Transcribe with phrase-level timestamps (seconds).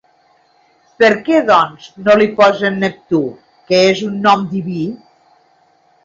[1.01, 3.19] Per què, doncs, no li posen Neptú,
[3.67, 4.87] que és un nom diví?